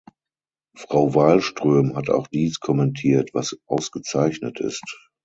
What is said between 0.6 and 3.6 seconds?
Frau Wallström hat auch dies kommentiert, was